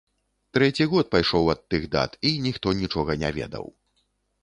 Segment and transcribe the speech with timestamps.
[0.57, 3.73] Трэці год пайшоў ад тых дат, і ніхто нічога не ведаў.